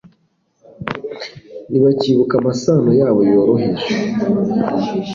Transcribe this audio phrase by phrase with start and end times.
[1.69, 3.93] Ntibakibuka amasano yabo yoroheje